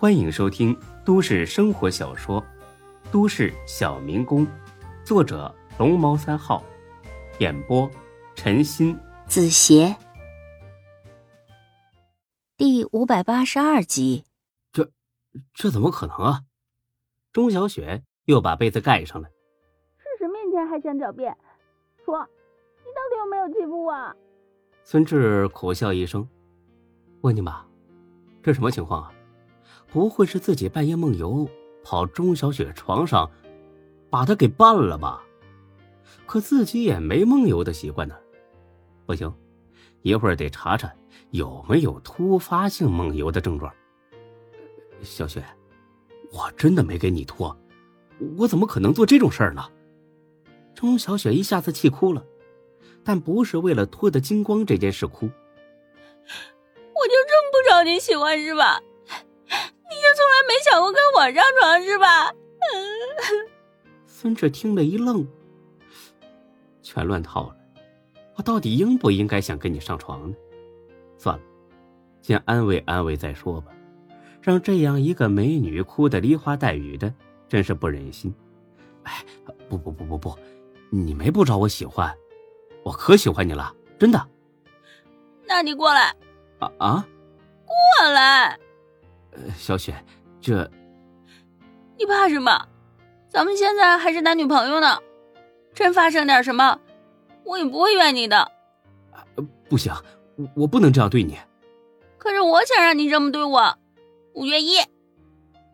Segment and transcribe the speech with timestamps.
[0.00, 0.74] 欢迎收听
[1.04, 2.40] 都市生活小说
[3.12, 4.46] 《都市小民工》，
[5.04, 6.64] 作者龙猫三号，
[7.38, 7.86] 演播
[8.34, 9.94] 陈鑫、子邪，
[12.56, 14.24] 第五百八十二集。
[14.72, 14.90] 这
[15.52, 16.44] 这怎么可能啊！
[17.30, 19.28] 钟小雪又把被子盖上了。
[19.28, 21.36] 事实面前还想狡辩，
[22.06, 22.26] 说
[22.78, 24.16] 你到底有没有欺负我？
[24.82, 26.26] 孙志苦笑一声，
[27.20, 27.62] 问你妈，
[28.42, 29.12] 这什么情况啊？
[29.90, 31.48] 不会是自己半夜梦游，
[31.82, 33.30] 跑钟小雪床上，
[34.08, 35.22] 把她给办了吧？
[36.26, 38.14] 可自己也没梦游的习惯呢。
[39.04, 39.32] 不行，
[40.02, 40.92] 一会儿得查查
[41.30, 43.72] 有没有突发性梦游的症状。
[45.02, 45.42] 小雪，
[46.32, 47.56] 我真的没给你拖，
[48.36, 49.64] 我怎么可能做这种事儿呢？
[50.74, 52.24] 钟小雪一下子气哭了，
[53.02, 55.26] 但不是为了脱得精光这件事哭。
[55.26, 58.80] 我就这么不招你喜欢是吧？
[59.90, 62.32] 你就从来没想过跟我上床是吧？
[64.06, 65.26] 孙志听了一愣，
[66.82, 67.56] 全乱套了。
[68.36, 70.36] 我到底应不应该想跟你上床呢？
[71.18, 71.42] 算了，
[72.22, 73.72] 先安慰安慰再说吧。
[74.40, 77.12] 让这样一个美女哭得梨花带雨的，
[77.48, 78.34] 真是不忍心。
[79.02, 79.24] 哎，
[79.68, 80.38] 不不不不不，
[80.88, 82.16] 你没不招我喜欢，
[82.82, 84.26] 我可喜欢你了，真的。
[85.46, 86.14] 那你过来。
[86.58, 87.06] 啊啊！
[87.66, 88.58] 过来。
[89.56, 89.94] 小雪，
[90.40, 90.70] 这，
[91.98, 92.66] 你怕什么？
[93.28, 94.98] 咱们现在还是男女朋友呢，
[95.72, 96.80] 真发生点什么，
[97.44, 98.50] 我也不会怨你的。
[99.68, 99.92] 不行，
[100.56, 101.38] 我不能这样对你。
[102.18, 103.78] 可是我想让你这么对我，
[104.34, 104.78] 我愿意。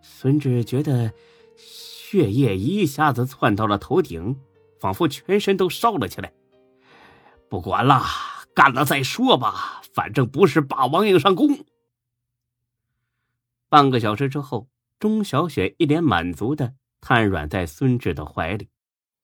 [0.03, 1.13] 孙志觉得
[1.57, 4.37] 血液一下子窜到了头顶，
[4.79, 6.33] 仿佛全身都烧了起来。
[7.49, 8.03] 不管了，
[8.55, 11.59] 干了再说吧，反正不是霸王硬上弓。
[13.69, 18.71] 半个小时之后，钟小雪一脸满足的瘫软在孙志的怀里。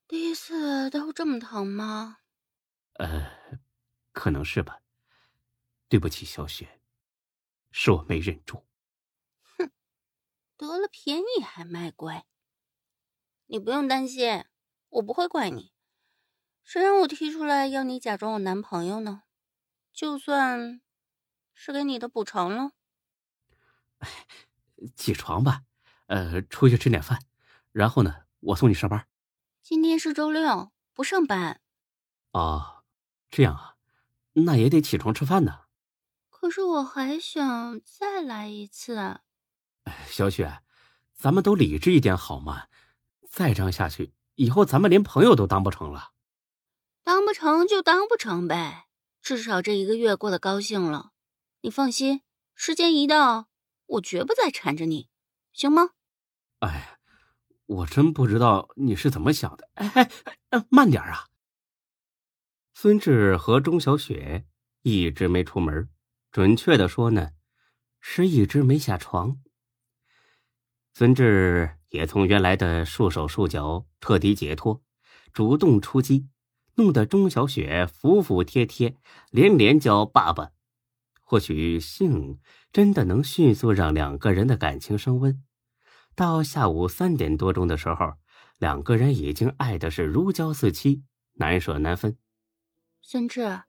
[0.07, 2.17] 第一次都这么疼吗？
[2.93, 3.59] 呃，
[4.11, 4.81] 可能是吧。
[5.87, 6.81] 对不起，小雪，
[7.71, 8.65] 是我没忍住。
[9.57, 9.71] 哼，
[10.57, 12.25] 得了便宜还卖乖。
[13.45, 14.43] 你不用担心，
[14.89, 15.71] 我不会怪你。
[16.63, 19.23] 谁让我提出来要你假装我男朋友呢？
[19.93, 20.81] 就算
[21.53, 22.71] 是给你的补偿了。
[24.95, 25.61] 起床吧，
[26.07, 27.19] 呃，出去吃点饭，
[27.71, 29.07] 然后呢，我送你上班。
[29.61, 31.61] 今天是周六，不上班。
[32.31, 32.83] 哦，
[33.29, 33.75] 这样啊，
[34.33, 35.61] 那也得起床吃饭呢。
[36.29, 39.21] 可是我还想再来一次。
[40.07, 40.61] 小雪，
[41.13, 42.67] 咱们都理智一点好吗？
[43.29, 46.11] 再这样下去，以后咱们连朋友都当不成了。
[47.03, 48.87] 当不成就当不成呗，
[49.21, 51.11] 至少这一个月过得高兴了。
[51.61, 52.21] 你放心，
[52.55, 53.47] 时间一到。
[53.93, 55.09] 我绝不再缠着你，
[55.51, 55.91] 行吗？
[56.59, 56.97] 哎，
[57.65, 59.69] 我真不知道你是怎么想的。
[59.75, 60.09] 哎
[60.49, 61.27] 哎，慢点啊！
[62.73, 64.45] 孙志和钟小雪
[64.81, 65.89] 一直没出门，
[66.31, 67.33] 准确的说呢，
[67.99, 69.37] 是一直没下床。
[70.95, 74.83] 孙志也从原来的束手束脚彻底解脱，
[75.31, 76.29] 主动出击，
[76.75, 78.97] 弄得钟小雪服服帖帖，
[79.29, 80.51] 连连叫爸爸。
[81.33, 82.37] 或许性
[82.71, 85.41] 真的能迅速让两个人的感情升温。
[86.15, 88.13] 到下午三点多钟的时候，
[88.59, 91.01] 两个人已经爱的是如胶似漆，
[91.33, 92.19] 难舍难分。
[93.01, 93.61] 孙志，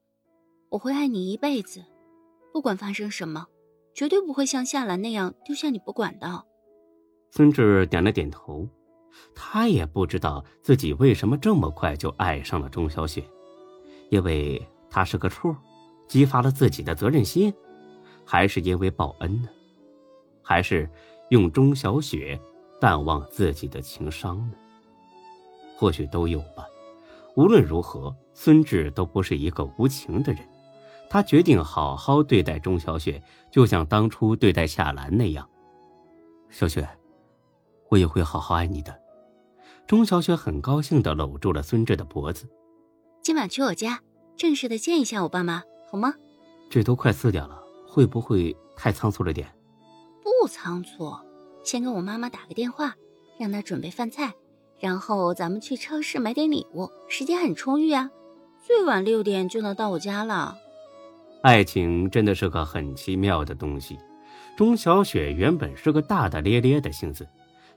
[0.73, 1.83] 我会爱你一辈子，
[2.53, 3.47] 不管发生什么，
[3.95, 6.45] 绝对不会像夏兰那样丢下你不管的。
[7.31, 8.69] 孙志点了点头，
[9.35, 13.25] 他也不知道自己为什么这么快就爱上了钟小雪，
[14.11, 15.57] 因为他是个处。
[16.07, 17.53] 激发了自己的责任心，
[18.25, 19.49] 还是因为报恩呢？
[20.43, 20.89] 还是
[21.31, 22.39] 用钟小雪
[22.81, 24.55] 淡忘自己的情伤呢？
[25.77, 26.67] 或许都有吧。
[27.37, 30.47] 无论如何，孙志都不是一个无情的人。
[31.11, 35.49] 他决定好好对待钟小雪，就像当初对待夏兰那样。
[36.49, 36.89] 小雪，
[37.89, 39.01] 我也会好好爱你的。
[39.87, 42.49] 钟小雪很高兴的搂住了孙志的脖子。
[43.23, 44.01] 今晚去我家，
[44.37, 45.63] 正式的见一下我爸妈。
[45.95, 46.13] 好吗？
[46.69, 49.47] 这都快四点了，会不会太仓促了点？
[50.25, 51.15] 不仓促，
[51.63, 52.97] 先跟我妈妈打个电话，
[53.39, 54.33] 让她准备饭菜，
[54.81, 58.11] 然后咱们去超市买点礼物，时间很充裕啊，
[58.67, 60.59] 最晚六点就能到我家了。
[61.43, 63.97] 爱情真的是个很奇妙的东西。
[64.57, 67.25] 钟小雪原本是个大大咧咧的性子，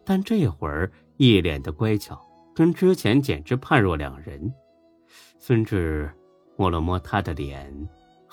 [0.03, 2.19] 但这会儿一脸的乖巧，
[2.55, 4.51] 跟之前简直判若两人。
[5.37, 6.11] 孙志
[6.55, 7.71] 摸了摸她的脸。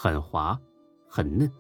[0.05, 0.61] 很滑，
[1.09, 1.51] 很嫩，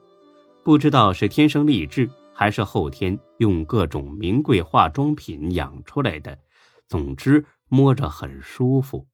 [0.62, 6.38] 不知道是天生丽质，还是后天用各种名贵化妆品养出来的，
[6.86, 9.06] 总之摸着很舒服。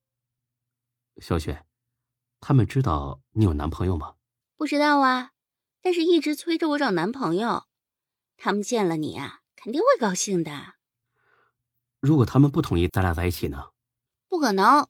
[1.19, 1.65] 小雪，
[2.41, 4.15] 他们知道你有男朋友吗？
[4.57, 5.31] 不知道啊，
[5.81, 7.67] 但是一直催着我找男朋友。
[8.37, 10.51] 他们见了你啊，肯定会高兴的。
[12.01, 13.67] 如果他们不同意咱俩在一起呢？
[14.29, 14.89] 不可能，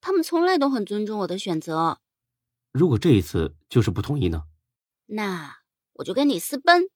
[0.00, 1.98] 他们从来都很尊重我的选择。
[2.74, 4.48] 如果这一次就是不同意呢？
[5.06, 5.58] 那
[5.92, 6.90] 我就跟你私奔。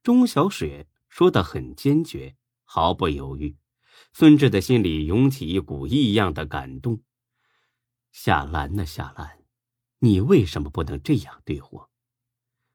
[0.00, 3.56] 钟小雪说的很坚决，毫不犹豫。
[4.12, 7.02] 孙志的心里涌起一股异样的感动。
[8.12, 9.40] 夏兰呐，夏兰，
[9.98, 11.90] 你为什么不能这样对我？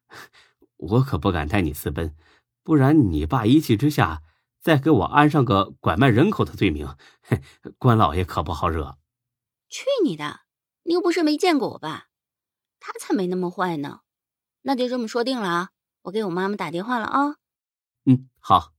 [0.76, 2.14] 我可不敢带你私奔，
[2.62, 4.22] 不然你爸一气之下
[4.60, 6.94] 再给我安上个拐卖人口的罪名，
[7.80, 8.98] 关老爷可不好惹。
[9.70, 10.42] 去你的！
[10.84, 12.07] 你又不是没见过我爸，
[12.80, 14.02] 他才没那么坏呢。
[14.62, 15.70] 那就这么说定了啊！
[16.04, 17.38] 我给我妈妈打电话了啊。
[18.06, 18.74] 嗯，好。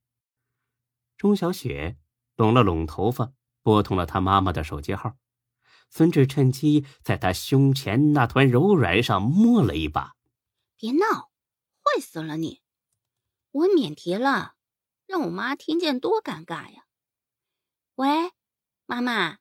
[1.16, 1.98] 钟小雪
[2.36, 5.16] 拢了拢头发，拨通了她妈妈的手机号。
[5.90, 10.14] 孙志趁机在她胸前那团柔软上摸了一把。
[10.76, 11.30] 别闹，
[11.82, 12.62] 坏死了你！
[13.50, 14.54] 我免提了，
[15.06, 16.84] 让我妈听见多尴尬呀。
[17.94, 18.32] 喂，
[18.86, 19.38] 妈妈，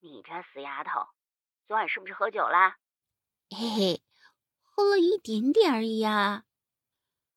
[0.00, 1.08] 你这死丫头，
[1.66, 2.76] 昨晚是不是喝酒了？
[3.48, 4.02] 嘿嘿，
[4.64, 6.44] 喝了一点点而已呀。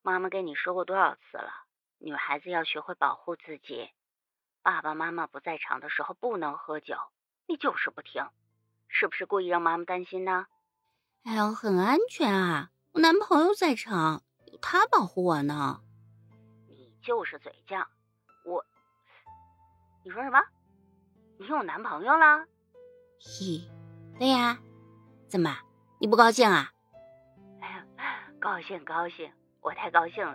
[0.02, 1.50] 妈妈跟你说过多少次了，
[1.98, 3.90] 女孩子要学会保护自己。
[4.62, 6.96] 爸爸妈妈不在场的时候不能喝酒，
[7.46, 8.26] 你就是不听。
[8.88, 10.46] 是不是故意让妈妈担心呢？
[11.22, 12.70] 哎呦，很安全啊！
[12.92, 15.80] 我男朋友在场，有他保护我呢。
[16.66, 17.86] 你就是嘴犟！
[18.44, 18.64] 我，
[20.04, 20.40] 你说什么？
[21.38, 22.44] 你有男朋友了？
[23.20, 23.62] 嘿，
[24.18, 24.58] 对呀。
[25.28, 25.56] 怎么，
[26.02, 26.72] 你不高兴啊？
[27.60, 27.84] 哎呀，
[28.40, 29.30] 高兴高兴，
[29.60, 30.34] 我太高兴了！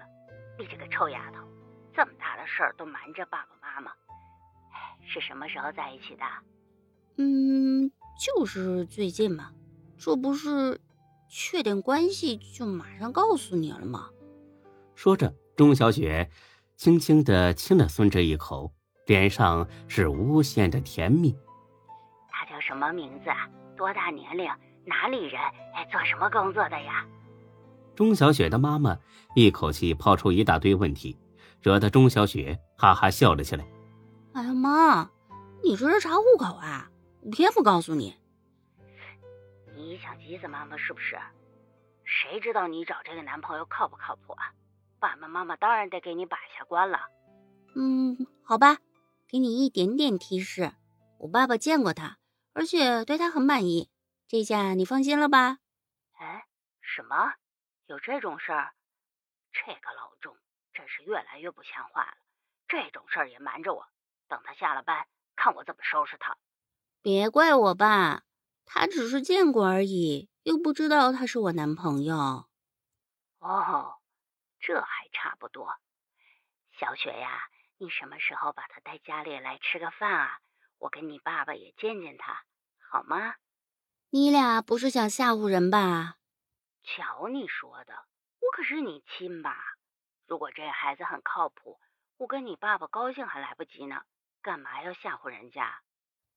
[0.60, 1.40] 你这个臭丫头，
[1.92, 3.90] 这么大的事儿都瞒着爸爸妈妈。
[4.72, 6.24] 哎，是什么时候在一起的？
[7.18, 7.92] 嗯。
[8.18, 9.52] 就是最近嘛，
[9.98, 10.80] 这不是
[11.28, 14.10] 确定关系就马上告诉你了吗？
[14.94, 16.30] 说着，钟小雪
[16.78, 18.72] 轻轻的亲了孙哲一口，
[19.08, 21.36] 脸上是无限的甜蜜。
[22.30, 23.50] 他叫什么名字啊？
[23.76, 24.50] 多大年龄？
[24.86, 25.42] 哪里人？
[25.74, 27.06] 哎，做什么工作的呀？
[27.96, 28.98] 钟小雪的妈妈
[29.36, 31.18] 一口气抛出一大堆问题，
[31.62, 33.66] 惹得钟小雪哈哈笑了起来。
[34.34, 35.10] 哎呀妈，
[35.64, 36.90] 你这是查户口啊？
[37.22, 38.16] 我偏不告诉你，
[39.76, 41.18] 你想急死妈妈是不是？
[42.04, 44.54] 谁知道你找这个男朋友靠不靠谱啊？
[45.00, 47.00] 爸爸妈妈当然得给你把一下关了。
[47.76, 48.78] 嗯，好吧，
[49.28, 50.74] 给你一点点提示。
[51.20, 52.18] 我爸爸见过他，
[52.54, 53.90] 而且对他很满意，
[54.28, 55.60] 这下你放心了吧？
[56.14, 56.48] 哎，
[56.82, 57.36] 什么？
[57.86, 58.74] 有这种事儿？
[59.52, 60.36] 这个老钟
[60.74, 62.18] 真是越来越不像话了，
[62.68, 63.88] 这种事儿也瞒着我。
[64.28, 66.36] 等他下了班，看我怎么收拾他。
[67.04, 68.24] 别怪我爸，
[68.66, 72.50] 他只是见过而已，又不知道他是我男朋友。
[73.38, 74.00] 哦，
[74.60, 75.78] 这还差不多。
[76.80, 80.40] 小雪呀，你什么时候把他带家里来吃个饭啊？
[80.80, 82.44] 我跟你爸爸也见见他，
[82.90, 83.36] 好吗？
[84.16, 86.16] 你俩不是想吓唬人吧？
[86.84, 87.94] 瞧你说的，
[88.40, 89.58] 我可是你亲爸。
[90.26, 91.82] 如果这孩子很靠谱，
[92.16, 94.04] 我跟你爸爸高兴还来不及呢，
[94.42, 95.82] 干嘛要吓唬人家？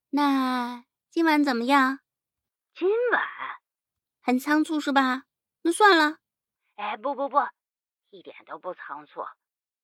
[0.09, 2.01] 那今晚怎么样？
[2.75, 3.23] 今晚
[4.21, 5.23] 很仓促是吧？
[5.61, 6.17] 那算了。
[6.75, 7.37] 哎，不不不，
[8.09, 9.23] 一点都不仓促。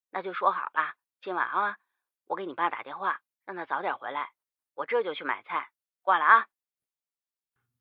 [0.10, 1.78] 那就说好了，今晚啊，
[2.26, 4.34] 我给你爸打电话，让他早点回来，
[4.74, 5.70] 我这就去买菜。
[6.02, 6.46] 挂了啊。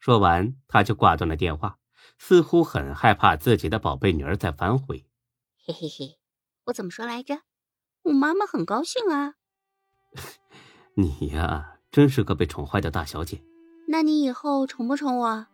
[0.04, 1.78] 说完，他就挂断了电话，
[2.18, 5.06] 似乎很害怕自己的宝贝女儿再反悔。
[5.64, 6.18] 嘿嘿嘿，
[6.66, 7.40] 我怎么说来着？
[8.02, 9.36] 我妈妈很高兴啊。
[10.96, 11.70] 你呀。
[11.90, 13.40] 真是个被宠坏的大小姐。
[13.88, 15.46] 那你以后宠不宠我？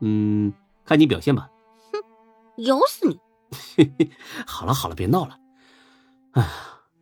[0.00, 0.52] 嗯，
[0.84, 1.48] 看你表现吧。
[1.92, 3.18] 哼，咬死你！
[4.44, 5.38] 好了好了，别闹了。
[6.32, 6.50] 哎呀，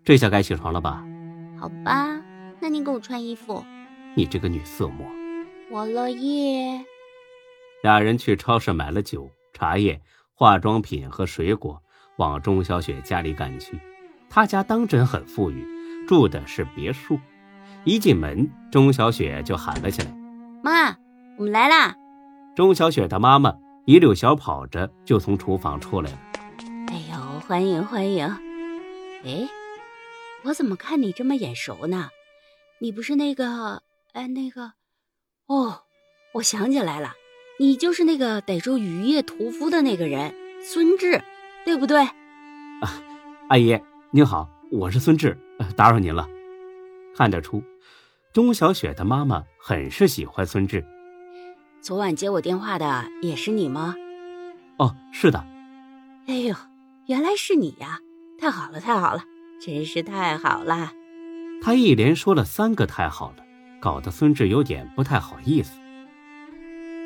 [0.04, 1.02] 这下该起床了吧？
[1.58, 2.22] 好吧，
[2.60, 3.64] 那你给我穿衣服。
[4.14, 5.04] 你这个女色魔！
[5.70, 6.84] 我乐意。
[7.82, 10.00] 俩人去超市买了酒、茶叶、
[10.34, 11.82] 化妆品和水果，
[12.16, 13.78] 往钟小雪家里赶去。
[14.30, 15.66] 她家当真很富裕，
[16.06, 17.18] 住的是别墅。
[17.84, 20.14] 一进门，钟小雪就喊了起来
[20.62, 20.96] ：“妈，
[21.36, 21.96] 我们来啦！”
[22.54, 23.52] 钟小雪的妈妈
[23.84, 26.18] 一溜小跑着就从厨房出来了。
[26.86, 28.28] “哎呦，欢迎欢迎！
[29.24, 29.48] 哎，
[30.44, 32.10] 我怎么看你这么眼熟呢？
[32.78, 33.82] 你不是那个……
[34.12, 34.74] 哎，那个……
[35.46, 35.82] 哦，
[36.34, 37.14] 我想起来了，
[37.62, 41.22] 你就是那个逮住雨夜屠夫的那个人，孙志，
[41.64, 42.00] 对不对
[42.82, 42.90] ？”“啊，
[43.50, 45.38] 阿姨您好，我是孙志，
[45.76, 46.28] 打扰您了。
[47.14, 47.62] 看得出，
[48.32, 50.84] 钟小雪的妈妈很是喜欢孙志。
[51.80, 53.94] 昨晚接我电话的也是你吗？
[54.78, 55.46] 哦，是的。
[56.26, 56.56] 哎呦，
[57.06, 58.00] 原来是你呀！
[58.40, 59.22] 太好了，太好了，
[59.64, 60.90] 真是太好了。
[61.62, 63.44] 他一连说了三个太好了，
[63.80, 65.78] 搞得孙志有点不太好意思。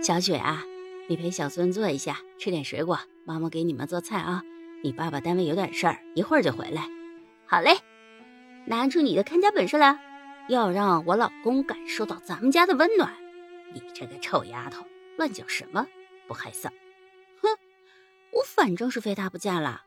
[0.06, 0.62] 小雪啊，
[1.08, 4.40] 你陪小孙坐一下，吃点水果，妈妈给你们做菜啊。
[4.84, 6.88] 你爸爸单位有点事儿，一会儿就回来。
[7.44, 7.76] 好嘞，
[8.66, 9.98] 拿出你的看家本事来，
[10.48, 13.12] 要让我老公感受到咱们家的温暖。
[13.74, 14.86] 你这个臭丫头，
[15.16, 15.84] 乱讲什么？
[16.28, 16.68] 不害臊！
[17.42, 17.48] 哼，
[18.30, 19.82] 我反正是非他不嫁了，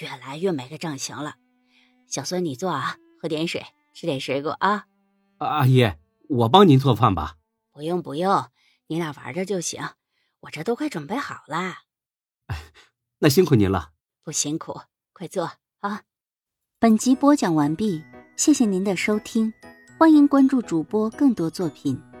[0.00, 1.36] 越来越没个正形了。
[2.08, 3.64] 小孙，你坐啊，喝点水，
[3.94, 4.86] 吃点水果啊。
[5.38, 5.88] 阿姨，
[6.28, 7.36] 我帮您做饭吧。
[7.72, 8.48] 不用不用，
[8.88, 9.82] 你俩玩着就行，
[10.40, 11.76] 我这都快准备好了。
[13.18, 13.92] 那辛苦您了。
[14.24, 14.80] 不辛苦，
[15.12, 16.02] 快坐啊！
[16.78, 18.04] 本集播讲完毕，
[18.36, 19.52] 谢谢您的收听，
[19.98, 22.11] 欢迎关注主播更多作品。